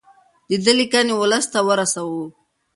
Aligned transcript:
د 0.49 0.51
ده 0.65 0.71
لیکنې 0.79 1.13
ولس 1.15 1.45
ته 1.53 1.59
ورسوو. 1.67 2.23